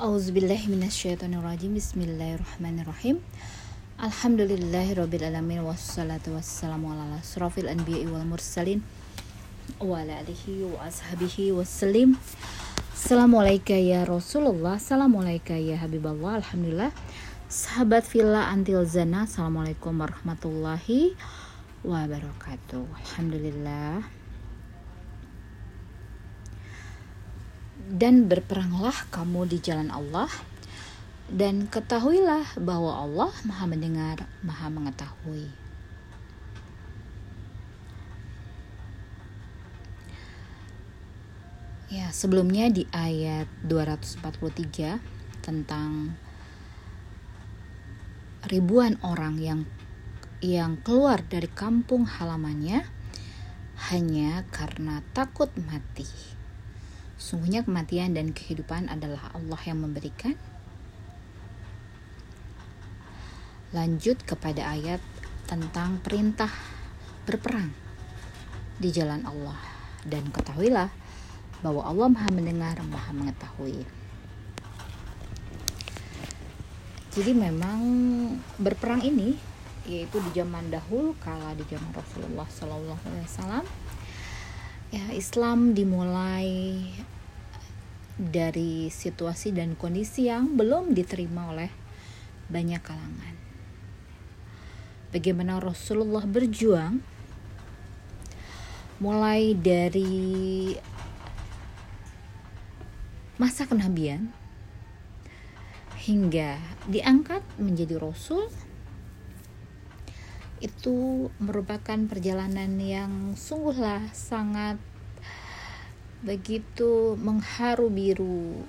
[0.00, 3.20] Auzubillahiminasyaitonirrajim Bismillahirrahmanirrahim.
[4.00, 8.80] Alhamdulillahirrabbilalamin Wassalatu wassalamu ala asrafil anbiya'i wal mursalin
[9.76, 12.16] Wa ala alihi wa ashabihi wassalim.
[12.96, 16.96] Assalamualaikum ya Rasulullah Assalamualaikum ya Habiballah Alhamdulillah.
[17.52, 21.12] Sahabat Villa Antil Zana Assalamualaikum warahmatullahi
[21.84, 22.88] wabarakatuh.
[23.04, 24.19] Alhamdulillah
[27.90, 30.30] dan berperanglah kamu di jalan Allah
[31.30, 35.46] dan ketahuilah bahwa Allah Maha mendengar, Maha mengetahui.
[41.90, 45.02] Ya, sebelumnya di ayat 243
[45.42, 46.14] tentang
[48.46, 49.60] ribuan orang yang
[50.38, 52.86] yang keluar dari kampung halamannya
[53.90, 56.39] hanya karena takut mati.
[57.20, 60.40] Sungguhnya kematian dan kehidupan adalah Allah yang memberikan.
[63.76, 65.04] Lanjut kepada ayat
[65.44, 66.48] tentang perintah
[67.28, 67.76] berperang
[68.80, 69.60] di jalan Allah
[70.08, 70.88] dan ketahuilah
[71.60, 73.84] bahwa Allah Maha mendengar, Maha mengetahui.
[77.12, 77.80] Jadi memang
[78.56, 79.36] berperang ini
[79.84, 83.64] yaitu di zaman dahulu kala di zaman Rasulullah Sallallahu Alaihi Wasallam
[84.90, 86.82] ya Islam dimulai
[88.20, 91.70] dari situasi dan kondisi yang belum diterima oleh
[92.50, 93.34] banyak kalangan.
[95.10, 97.02] Bagaimana Rasulullah berjuang
[99.00, 100.70] mulai dari
[103.40, 104.28] masa kenabian
[106.04, 108.52] hingga diangkat menjadi rasul
[110.60, 114.76] itu merupakan perjalanan yang sungguhlah sangat
[116.20, 118.60] begitu mengharu biru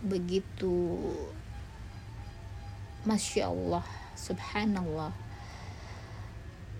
[0.00, 0.96] begitu
[3.04, 3.84] masya Allah
[4.16, 5.12] subhanallah.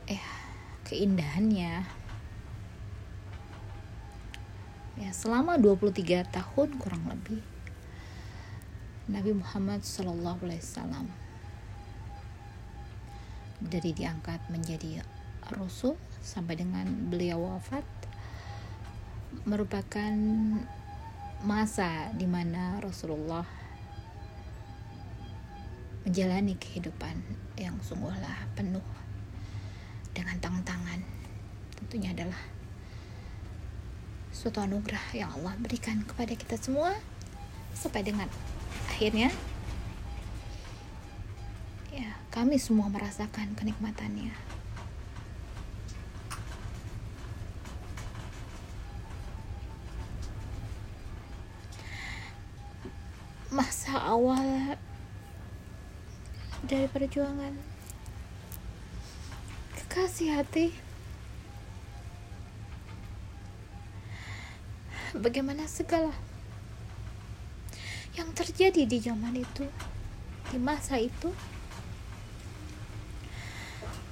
[0.08, 0.24] Eh
[0.88, 1.84] keindahannya.
[4.94, 7.42] Ya selama 23 tahun kurang lebih
[9.10, 11.23] Nabi Muhammad Sallallahu Alaihi Wasallam
[13.64, 15.00] dari diangkat menjadi
[15.52, 17.84] rasul sampai dengan beliau wafat
[19.44, 20.14] merupakan
[21.44, 23.44] masa di mana Rasulullah
[26.08, 27.16] menjalani kehidupan
[27.60, 28.84] yang sungguhlah penuh
[30.16, 31.00] dengan tantangan
[31.76, 32.40] tentunya adalah
[34.32, 36.96] suatu anugerah yang Allah berikan kepada kita semua
[37.76, 38.28] sampai dengan
[38.88, 39.28] akhirnya
[42.34, 44.34] kami semua merasakan kenikmatannya.
[53.54, 54.74] Masa awal
[56.66, 57.54] dari perjuangan.
[59.78, 60.74] Kekasih hati.
[65.14, 66.10] Bagaimana segala
[68.18, 69.70] yang terjadi di zaman itu
[70.50, 71.30] di masa itu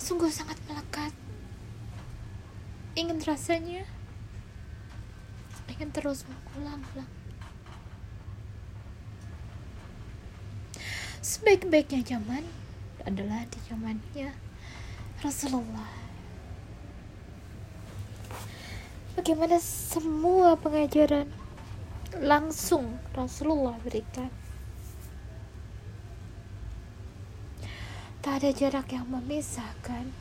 [0.02, 1.14] sungguh sangat melekat.
[2.98, 3.86] Ingin rasanya?
[5.70, 7.06] Ingin terus mengulang-ulang.
[11.22, 12.42] Sebaik-baiknya zaman
[13.06, 14.34] adalah di zamannya
[15.22, 15.94] Rasulullah.
[19.14, 21.30] Bagaimana semua pengajaran
[22.19, 24.41] langsung Rasulullah berikan
[28.22, 30.15] Tak ada jarak yang memisahkan.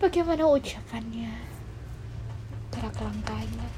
[0.00, 1.28] Bagaimana ucapannya,
[2.72, 3.68] gerak langkahnya,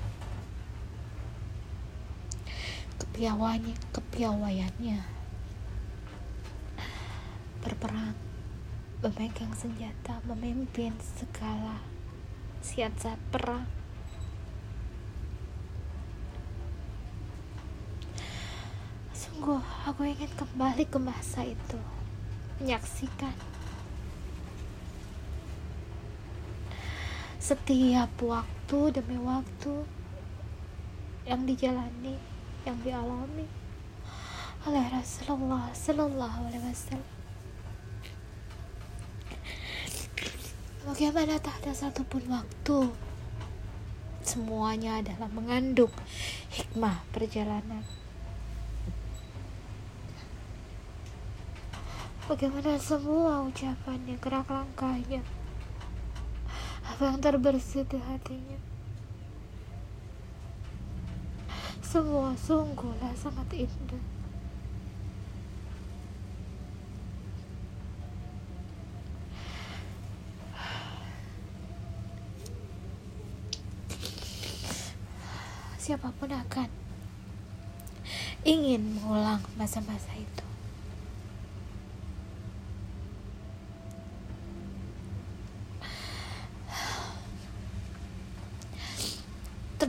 [2.94, 5.02] kepiawanya, kepiawaiannya,
[7.66, 8.14] berperang,
[9.02, 11.82] memegang senjata, memimpin segala
[12.62, 13.81] siasat perang.
[19.42, 19.58] Sungguh,
[19.90, 21.74] aku ingin kembali ke masa itu,
[22.62, 23.34] menyaksikan.
[27.42, 29.82] Setiap waktu demi waktu
[31.26, 32.22] yang dijalani,
[32.62, 33.50] yang dialami
[34.62, 37.14] oleh Rasulullah Sallallahu Alaihi Wasallam.
[40.86, 42.94] Bagaimana tak ada satupun waktu
[44.22, 45.90] Semuanya adalah mengandung
[46.54, 47.82] hikmah perjalanan
[52.30, 55.20] Bagaimana semua ucapannya, gerak langkahnya,
[56.86, 58.72] apa yang terbersih di hatinya.
[61.92, 64.00] semua sungguhlah sangat indah
[75.76, 76.72] siapa pun akan
[78.48, 80.51] ingin mengulang masa-masa itu.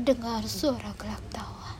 [0.03, 1.79] Terdengar suara gelak tawa.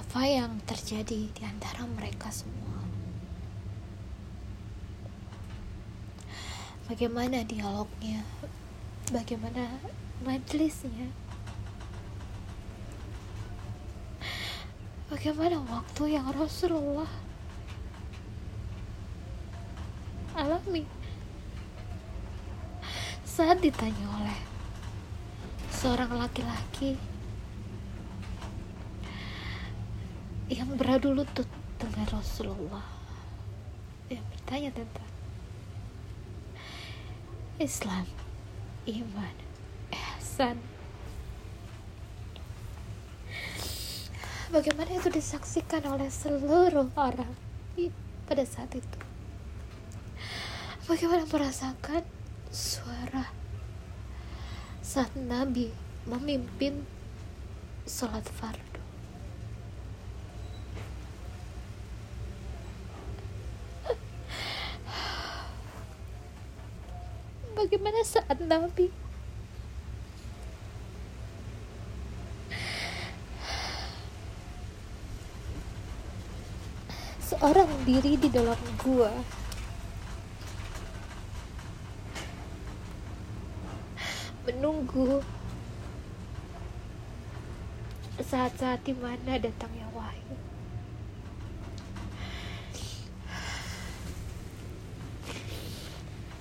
[0.00, 2.80] Apa yang terjadi di antara mereka semua?
[6.88, 8.24] Bagaimana dialognya?
[9.12, 9.76] Bagaimana
[10.24, 11.12] majelisnya
[15.12, 17.12] bagaimana waktu yang Rasulullah
[20.32, 20.88] alami
[23.28, 24.49] saat ditanya oleh
[25.80, 26.92] seorang laki-laki
[30.52, 31.48] yang beradu lutut
[31.80, 32.84] dengan Rasulullah.
[34.12, 35.10] Yang bertanya tentang
[37.56, 38.04] Islam,
[38.92, 39.34] iman,
[39.88, 40.60] ihsan.
[44.52, 47.32] Bagaimana itu disaksikan oleh seluruh orang
[48.28, 48.98] pada saat itu?
[50.84, 52.04] Bagaimana merasakan
[52.52, 53.39] suara
[54.90, 55.70] saat Nabi
[56.02, 56.82] memimpin
[57.86, 58.82] sholat fardu.
[67.54, 68.90] Bagaimana saat Nabi
[77.22, 79.14] seorang diri di dalam gua
[84.48, 85.20] menunggu.
[88.20, 90.36] Saat-saat di mana datangnya wahyu.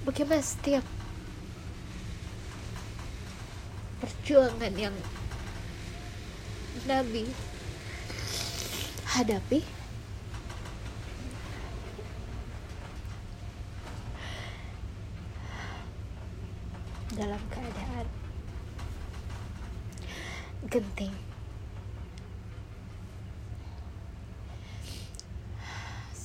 [0.03, 0.83] Bagaimana setiap
[4.03, 4.95] perjuangan yang
[6.83, 7.31] Nabi
[9.15, 9.78] hadapi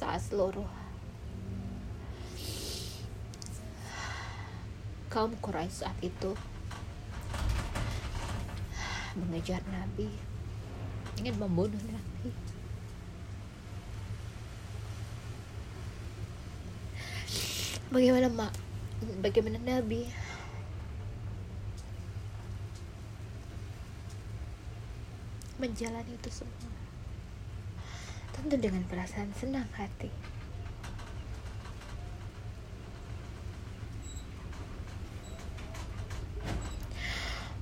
[0.04, 0.68] saat seluruh.
[5.08, 6.36] Kaum Quraisy saat itu
[9.16, 10.12] mengejar Nabi
[11.16, 12.30] ingin membunuh Nabi.
[17.88, 18.52] Bagaimana mak
[19.24, 20.04] bagaimana Nabi?
[25.56, 26.83] Menjalani itu semua
[28.34, 30.10] tentu dengan perasaan senang hati.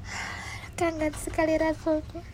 [0.80, 2.24] Kangen sekali rasanya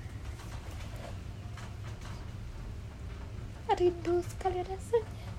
[3.79, 5.31] rindu sekali rasanya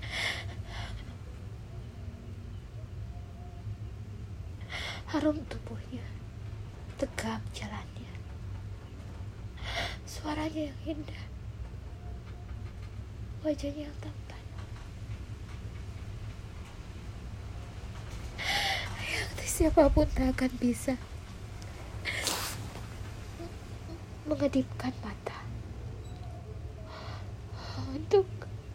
[5.12, 6.00] harum tubuhnya
[6.96, 8.08] tegap jalannya.
[10.08, 11.27] Suaranya yang indah
[13.42, 14.42] wajahnya yang tampan.
[19.38, 20.94] Yang siapa pun tak akan bisa
[24.26, 25.38] mengedipkan mata.
[27.88, 28.26] Untuk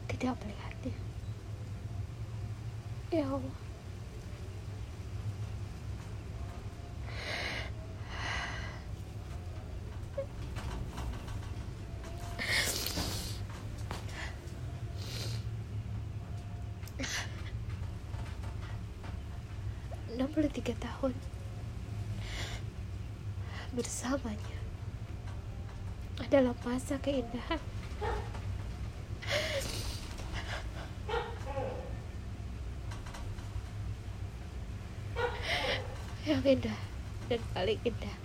[0.09, 0.97] tidak melihatnya.
[3.13, 3.62] Ya Allah
[20.13, 21.17] enam puluh tiga tahun.
[23.73, 24.57] Bersamanya
[26.21, 27.57] adalah masa keindahan.
[36.23, 36.79] Yang indah
[37.27, 38.15] dan paling indah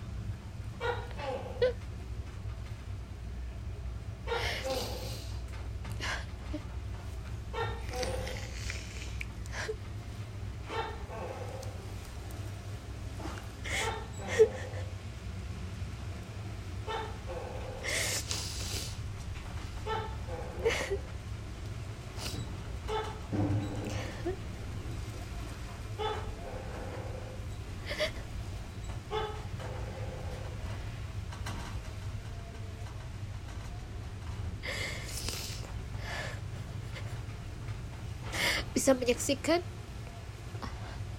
[38.79, 39.59] bisa menyaksikan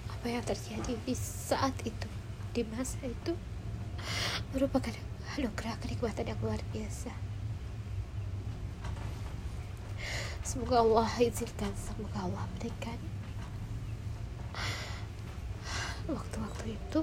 [0.08, 2.08] apa yang terjadi di saat itu
[2.56, 3.36] di masa itu
[4.56, 4.96] merupakan
[5.36, 7.12] anugerah kenikmatan yang luar biasa.
[10.40, 12.96] Semoga Allah izinkan semoga Allah berikan
[16.08, 17.00] waktu-waktu itu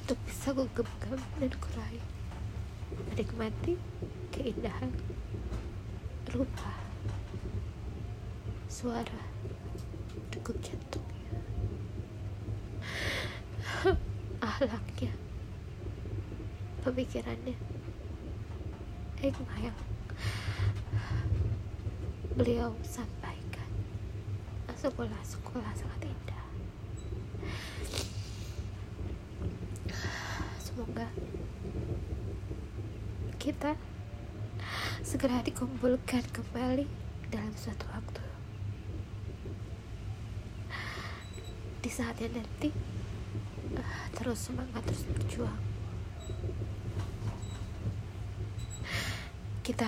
[0.00, 2.00] untuk bisa menggenggam dan kurai
[3.12, 3.76] menikmati
[4.32, 4.88] keindahan
[6.32, 6.85] rupa
[8.76, 9.24] suara
[10.28, 11.32] degup jantungnya
[14.52, 15.16] ahlaknya
[16.84, 17.56] pemikirannya.
[19.16, 19.78] Hikmah yang
[22.36, 23.70] beliau sampaikan
[24.76, 26.44] sekolah-sekolah sangat indah.
[30.60, 31.08] Semoga
[33.40, 33.72] kita
[35.00, 36.84] segera dikumpulkan kembali
[37.32, 38.25] dalam suatu waktu
[41.86, 42.74] di saatnya nanti
[43.78, 45.62] ah, terus semangat terus berjuang.
[49.62, 49.86] Kita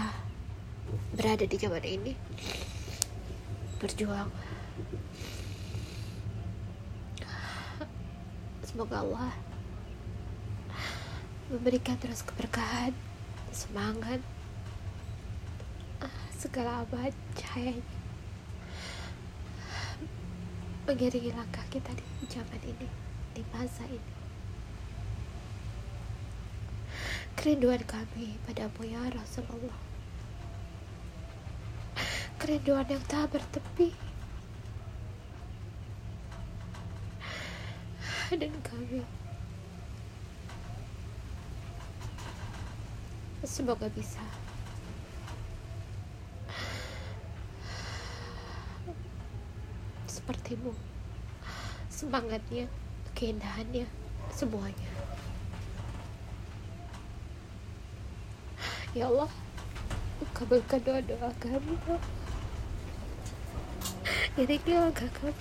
[1.19, 2.15] berada di zaman ini
[3.83, 4.31] berjuang.
[8.63, 9.35] Semoga Allah
[11.51, 12.95] memberikan terus keberkahan
[13.51, 14.23] semangat
[15.99, 17.98] ah, segala abad cahayanya
[20.89, 22.89] mengiringi langkah kita di zaman ini
[23.37, 24.13] di masa ini.
[27.37, 29.77] Kerinduan kami padamu ya Rasulullah.
[32.41, 33.93] Kerinduan yang tak bertepi.
[38.33, 39.05] Dan kami
[43.45, 44.25] semoga bisa
[50.29, 50.77] sepertimu.
[51.89, 52.69] Semangatnya
[53.17, 53.89] keindahannya
[54.29, 54.93] semuanya.
[58.93, 59.33] Ya Allah
[60.37, 62.05] kabulkan doa-doa kami ya Allah.
[64.85, 65.33] langkah kami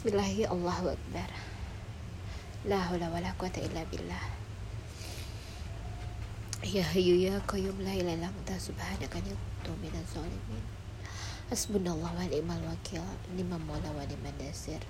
[0.00, 1.28] Bismillahi Allahu Akbar
[2.64, 4.24] La hawla wa la quwata illa billah.
[6.64, 10.64] Ya hayyu ya qayyum la ilaha illa anta subhanaka inni kuntu minaz zalimin.
[11.52, 13.04] Hasbunallah wa ni'mal wakil
[13.36, 14.80] Ni'mal maula wa ni'mal nasir.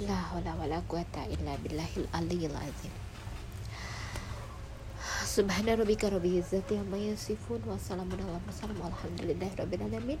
[0.00, 2.96] La hawla wa la quwata illa billahil aliyyil azim.
[5.28, 10.20] Subhana rabbika rabbil izzati amma yasifun wa salamun ala mursalin walhamdulillahi rabbil alamin